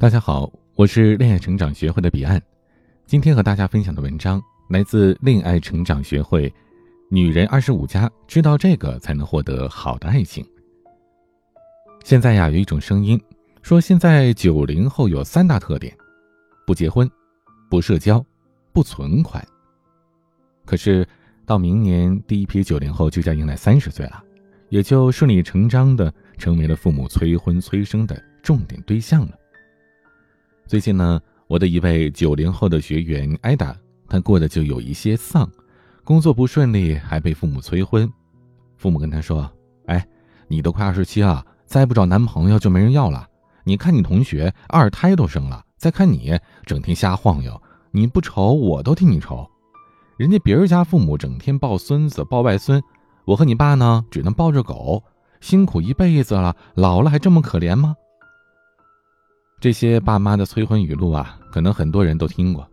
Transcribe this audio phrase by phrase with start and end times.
[0.00, 2.40] 大家好，我是恋爱成长学会的彼岸。
[3.04, 6.50] 今天和大家分享的文章来自恋爱成长学会。
[7.10, 10.42] 女人二十五加，知道这个才能获得好的爱情。
[12.02, 13.20] 现在呀，有一种声音
[13.60, 15.94] 说，现在九零后有三大特点：
[16.66, 17.06] 不结婚、
[17.68, 18.24] 不社交、
[18.72, 19.46] 不存款。
[20.64, 21.06] 可是
[21.44, 24.24] 到明年，第一批九零后就将迎来三十岁了，
[24.70, 29.36] 也就顺理成章的成为了父母催婚催生的重点对象了。
[30.70, 33.76] 最近呢，我的一位九零后的学员艾达，
[34.08, 35.50] 她过得就有一些丧，
[36.04, 38.08] 工作不顺利，还被父母催婚。
[38.76, 39.50] 父母跟她说
[39.86, 40.06] ：“哎，
[40.46, 43.26] 你都快二十七了，再不找男朋友就没人要了。
[43.64, 49.44] 你看你同学二胎都生了，再看你整天瞎晃悠，你不愁我都替你愁。
[50.18, 52.80] 人家别人家父母整天抱孙子抱外孙，
[53.24, 55.02] 我和你爸呢，只能抱着狗，
[55.40, 57.96] 辛苦一辈子了，老了还这么可怜吗？”
[59.60, 62.66] 这些爸妈的催婚语录啊，可能很多人都听过。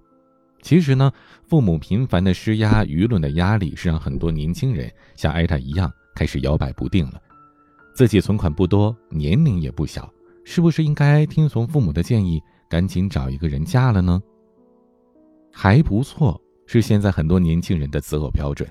[0.61, 1.11] 其实呢，
[1.45, 7.21] 父母频繁的施压，舆论的压力是让很多年轻人像艾塔一样开始摇摆不定了。
[7.93, 10.09] 自己存款不多，年龄也不小，
[10.45, 14.21] 是不是应该听从父母的建议，赶紧找一个人嫁了呢？
[15.51, 18.69] 还不错，是现在很多年轻人的择偶标准。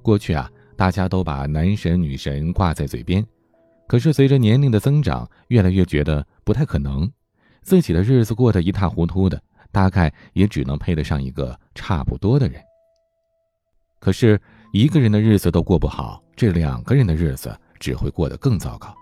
[0.00, 3.22] 过去啊，大家都把男神女神挂在嘴边，
[3.86, 7.10] 可是随着年龄的增长，越来越觉得不太可能。
[7.66, 12.62] 自己的日子过得一塌糊涂的，大概也只能配得上一个差不多的人。
[13.98, 14.40] 可是，
[14.72, 18.94] 一个人的日子都过不好，这两个人的日子只会过得更糟糕。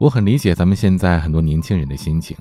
[0.00, 2.36] 我很理解咱们现在很多年轻人的心情，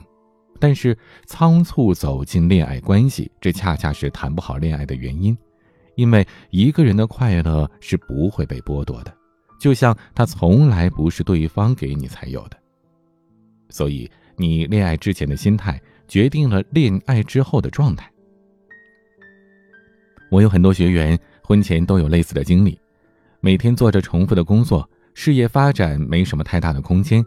[0.59, 0.97] 但是
[1.27, 5.37] 仓促走进恋爱关系，这恰恰是谈不好恋爱的原因。
[5.93, 9.15] 因为一个人的快乐是不会被剥夺的，
[9.59, 12.57] 就像他从来不是对方给你才有的，
[13.69, 14.09] 所以。
[14.37, 18.09] 你恋爱之前的心态决定了恋爱之后的状态。
[20.31, 22.79] 我有很多学员婚前都有类似的经历，
[23.39, 27.23] 每天做着重复的工作，事业发展没什么太大的空间，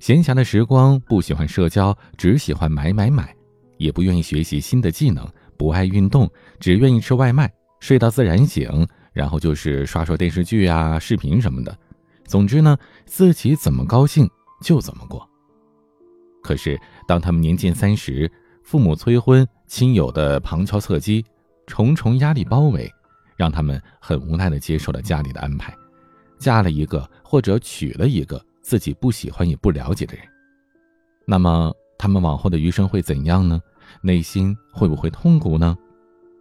[0.00, 3.34] 闲暇的时光不喜欢社交，只喜欢买买买，
[3.76, 11.78] 也不愿意学习新的技能，不爱运动，只愿意吃外卖，睡到自然醒，然后就是刷刷电视剧啊、视频什么的。
[12.24, 14.28] 总之呢，自己怎么高兴
[14.62, 15.28] 就怎么过。
[16.48, 18.30] 可是，当他们年近三十，
[18.62, 21.22] 父母催婚，亲友的旁敲侧击，
[21.66, 22.90] 重重压力包围，
[23.36, 25.76] 让他们很无奈地接受了家里的安排，
[26.38, 30.24] 嫁了一个或者娶了一个自己不喜欢也不了解的人。
[31.26, 33.60] 那么，他们往后的余生会怎样呢？
[34.00, 35.76] 内心会不会痛苦呢？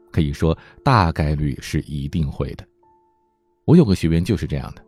[0.09, 2.66] 可以说，大概率是一定会的。
[3.66, 4.81] 我有个学员就是这样的，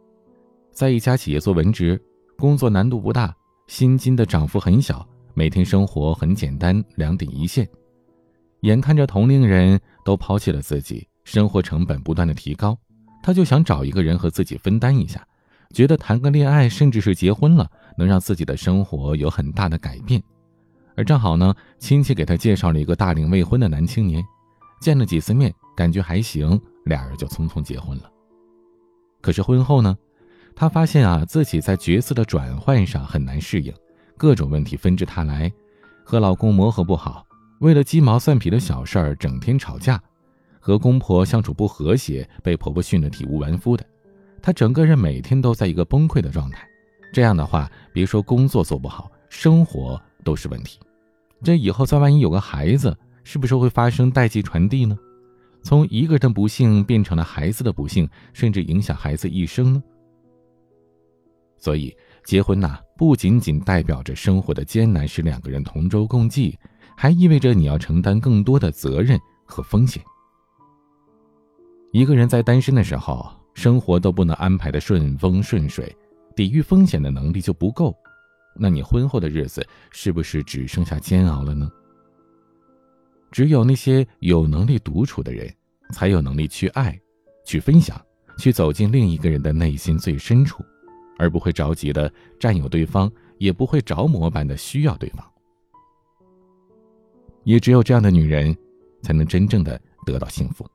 [0.71, 2.01] 在一家企业做文职，
[2.37, 3.35] 工作难度不大。
[3.69, 7.69] 薪金的涨幅很小，每天生活很简单，两点一线。
[8.61, 12.75] 眼看着同龄人都抛弃了自己，生活成本不断的提高，
[13.21, 15.23] 他就想找一个人和自己分担一下，
[15.71, 20.19] 觉得谈个恋爱，甚至是结婚了，能让自己的生活有很大的改变。
[20.95, 24.25] 而正好呢，亲戚给他介绍了一个大龄未婚的男青年，
[24.81, 28.11] 见了几次面，感觉还行，俩人就匆匆结婚了。
[29.21, 29.95] 可是婚后呢？
[30.55, 33.73] 她发现啊，自己在角色的转换上很难适应，
[34.17, 35.51] 各种问题纷至沓来，
[36.03, 37.25] 和老公磨合不好，
[37.59, 40.01] 为了鸡毛蒜皮的小事儿整天吵架，
[40.59, 43.85] 和公婆相处不和谐，被婆婆训得体无完肤的，
[44.41, 46.67] 她整个人每天都在一个崩溃的状态。
[47.13, 50.79] 这样的话，别说工作做不好，生活都是问题。
[51.41, 54.97] 这以后再万一有个孩子，是不是会发生代际传递呢？
[55.63, 59.83] 从一个人的不幸变成了孩子的不幸，甚至影响孩子一生呢？
[61.59, 66.57] 所以，结婚呐，不仅仅代表着生活的艰难是两个人同舟共济，
[66.95, 70.01] 还意味着你要承担更多的责任和风险。
[71.91, 75.95] 一个人在单身的时候，生活都不能安排的顺风顺水，
[76.35, 77.93] 抵御风险的能力就不够，
[78.55, 81.69] 那你婚后的日子是不是只剩下煎熬了呢？
[83.31, 85.53] 只有那些有能力独处的人，
[85.91, 86.99] 才有能力去爱，
[87.45, 87.99] 去分享，
[88.37, 90.63] 去走进另一个人的内心最深处。
[91.19, 95.23] 而不会着急的占有对方，也不会着魔般的需要对方。
[97.43, 98.55] 也只有这样的女人，
[99.03, 100.65] 才能真正的得到幸福。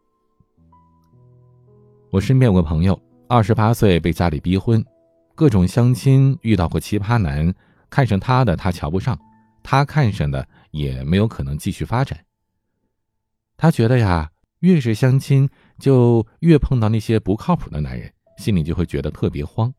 [2.10, 4.84] 我身边有个朋友，二十八岁被家里逼婚，
[5.34, 7.52] 各种相亲遇到过奇葩男，
[7.90, 9.18] 看上他的他瞧不上，
[9.62, 12.18] 他看上的也没有可能继续发展。
[13.56, 14.30] 他觉得呀，
[14.60, 15.48] 越是相亲，
[15.78, 19.72] 就越碰到那些不靠谱的男人，心里就会觉得特别慌。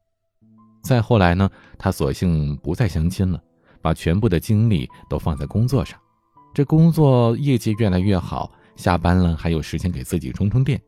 [0.86, 1.50] 再后来呢，
[1.80, 3.42] 他索性不再相亲了，
[3.82, 6.00] 把全部的精力都放在工作上，
[6.54, 10.80] 这工作业绩越来越好，下班了还有时间给自己充充电，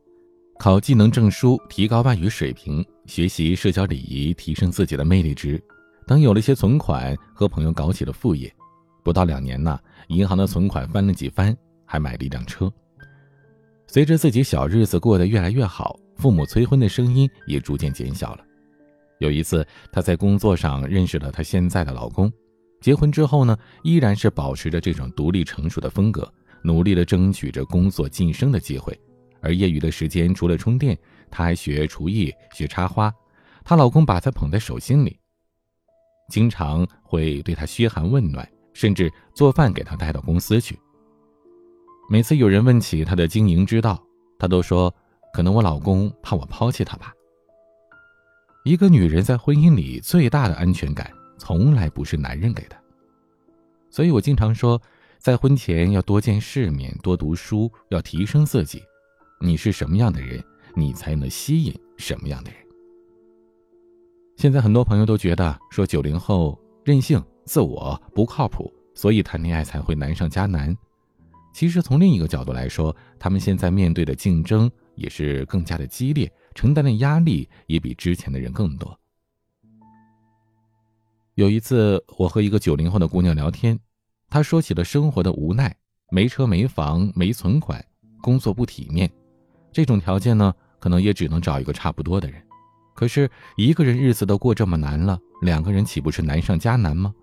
[0.56, 5.60] 考技能证书，提高外语水平，学习社交礼仪，提升自己的魅力值。
[6.06, 8.54] 等有了些存款，和朋友搞起了副业，
[9.02, 11.54] 不到两年呢，银行的存款翻了几番，
[11.84, 12.72] 还买了一辆车。
[13.88, 18.44] 随着自己小日子过得越来越好，父母催婚的声音也逐渐减小了。
[19.18, 22.32] 有一次，她在工作上认识了她现在的老公。
[22.80, 26.32] 结婚之后呢，依然是保持着这种独立成熟的风格，
[26.62, 28.98] 努力的争取着工作晋升的机会。
[29.40, 30.96] 而业余的时间，除了充电，
[31.30, 33.12] 她还学厨艺、学插花。
[33.64, 35.18] 她老公把她捧在手心里，
[36.30, 40.78] 经常会对她嘘寒问暖，甚至做饭给她带到公司去。
[42.08, 44.00] 每次有人问起她的经营之道，
[44.38, 44.94] 她都说
[45.34, 47.12] ：“可能我老公怕我抛弃他吧。”
[48.68, 52.76] 一个女人在婚姻里最大的安全感，从来不是男人给的。
[53.88, 54.78] 所以我经常说，
[55.16, 58.82] 在婚前要多见世面，多读书，要提升自己。
[59.40, 60.44] 你是什么样的人，
[60.74, 62.60] 你才能吸引什么样的人。
[64.36, 70.76] 现在很多朋友都觉得说九零后任性、自我不靠谱，所以谈恋爱才会难上加难。
[71.54, 76.30] 其实从另一个角度来说，他们现在面对的竞争也是更加的激烈。
[76.58, 78.98] 承担的压力也比之前的人更多。
[81.36, 83.78] 有一次，我和一个九零后的姑娘聊天，
[84.28, 85.72] 她说起了生活的无奈：
[86.10, 87.80] 没车、没房、没存款，
[88.20, 89.08] 工作不体面，
[89.70, 92.42] 这种条件呢，可能也只能找一个差不多的人。
[92.92, 97.14] 可是，一个人日子都过这么难了，两个人岂不是难上加难吗？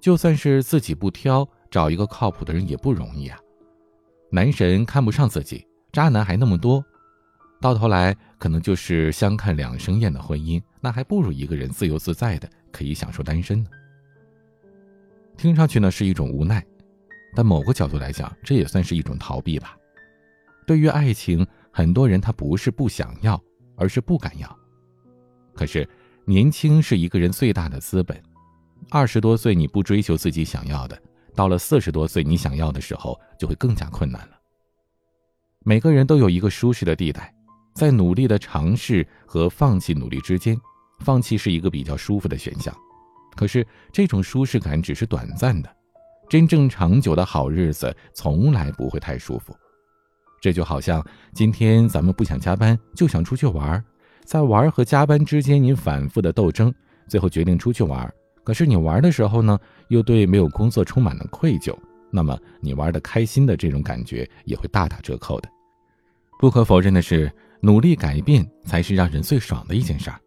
[0.00, 3.38] 就算是自己不挑，找一个靠谱的人也不容易啊。
[4.32, 6.84] 男神看不上自己，渣男还那么多。
[7.62, 13.70] 到头来，可能就是相看两生厌的婚姻，那还不如一个人自由自在的可以享受单身呢。
[15.36, 16.60] 听上去呢是一种无奈，
[17.36, 19.76] 但某个角度来讲，这也算是一种逃避吧。
[20.66, 23.40] 对于爱情，很多人他不是不想要，
[23.76, 24.58] 而是不敢要。
[25.54, 25.88] 可是，
[26.24, 28.20] 年轻是一个人最大的资本。
[28.90, 31.00] 二十多岁你不追求自己想要的，
[31.36, 34.36] 到了四十多岁你想要的时候，就会更加困难了。
[35.60, 37.32] 每个人都有一个舒适的地带。
[37.74, 40.58] 在努力的尝试和放弃努力之间，
[41.00, 42.74] 放弃是一个比较舒服的选项。
[43.34, 45.76] 可是这种舒适感只是短暂的，
[46.28, 49.56] 真正长久的好日子从来不会太舒服。
[50.40, 51.02] 这就好像
[51.32, 53.82] 今天咱们不想加班，就想出去玩，
[54.24, 56.72] 在玩和加班之间，你反复的斗争，
[57.08, 58.12] 最后决定出去玩。
[58.44, 59.58] 可是你玩的时候呢，
[59.88, 61.74] 又对没有工作充满了愧疚，
[62.10, 65.48] 那么你玩的开心的这种感觉也会大打折扣的。
[66.38, 67.32] 不可否认的是。
[67.64, 70.20] 努力改变才是让人最爽的一件事儿，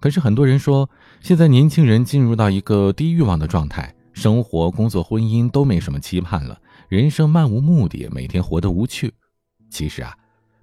[0.00, 0.88] 可是很多人说，
[1.20, 6.56] 现在年轻人进入到一个低欲望的状态，生活、工作、婚姻都没什么期盼了，
[6.88, 9.12] 人生漫无目的，每天活得无趣。
[9.68, 10.14] 其实啊，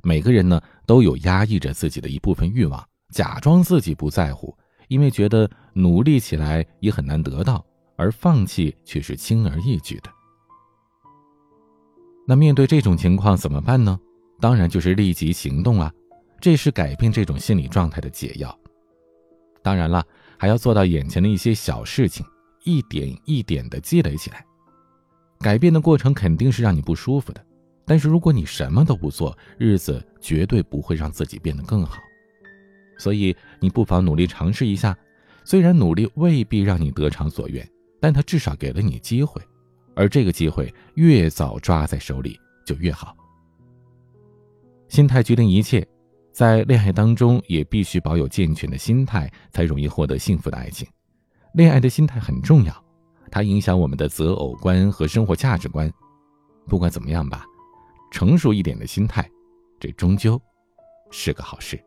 [0.02, 2.81] 每个人呢都有压抑着自己的一部分欲望，
[3.12, 7.66] 假装自己不在乎，因为觉得努力起来也很难得到，
[7.98, 10.10] 而放弃却是轻而易举的。
[12.25, 14.00] 那面对这种情况怎么办呢？
[14.40, 15.92] 当然就是立即行动啊！
[16.44, 18.54] 这是改变这种心理状态的解药。
[19.62, 20.06] 当然了，
[20.38, 22.25] 还要做到眼前的一些小事情，
[22.66, 24.45] 一点一点的积累起来。
[25.39, 27.41] 改变的过程肯定是让你不舒服的，
[27.86, 32.01] 但是如果你什么都不做，日子绝对不会让自己变得更好。
[32.98, 34.94] 所以你不妨努力尝试一下，
[35.46, 37.65] 虽然努力未必让你得偿所愿，
[38.01, 39.41] 但它至少给了你机会，
[39.96, 43.15] 而这个机会越早抓在手里就越好。
[44.89, 45.88] 心态决定一切。
[46.34, 50.88] 在恋爱当中，也必须保有健全的心态，才容易获得幸福的爱情。
[51.54, 52.84] 恋爱的心态很重要，
[53.30, 55.92] 它影响我们的择偶观和生活价值观。
[56.68, 57.46] 不管怎么样吧，
[58.12, 59.30] 成熟一点的心态，
[59.80, 60.42] 这终究
[61.12, 61.80] 是个好事。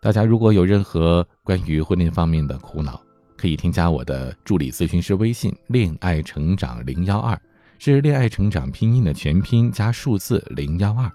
[0.00, 3.00] 大家如果有任何关于婚恋方面的苦恼，
[3.36, 7.40] 可以添加我的助理咨询师微信“恋爱成长零幺二”，
[7.78, 11.08] 是恋爱成长拼音的全拼加数字零幺二。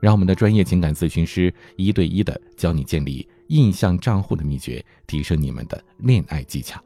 [0.00, 6.82] 让我们的专业情感咨询师一对一的教你建立印象账户的秘诀，提升你们的恋爱技巧。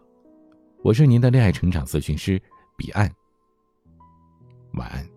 [0.83, 2.41] 我是您的恋爱成长咨询师
[2.77, 3.11] 彼岸。
[4.73, 5.14] 晚安。